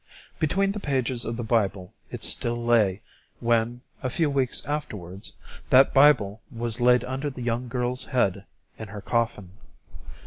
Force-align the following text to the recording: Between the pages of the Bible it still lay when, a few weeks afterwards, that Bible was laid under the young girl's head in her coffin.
Between 0.39 0.71
the 0.71 0.79
pages 0.79 1.25
of 1.25 1.37
the 1.37 1.43
Bible 1.43 1.93
it 2.09 2.23
still 2.23 2.55
lay 2.65 3.03
when, 3.39 3.81
a 4.01 4.09
few 4.09 4.31
weeks 4.31 4.65
afterwards, 4.65 5.33
that 5.69 5.93
Bible 5.93 6.41
was 6.49 6.81
laid 6.81 7.03
under 7.05 7.29
the 7.29 7.43
young 7.43 7.67
girl's 7.67 8.05
head 8.05 8.45
in 8.79 8.87
her 8.87 9.01
coffin. 9.01 9.51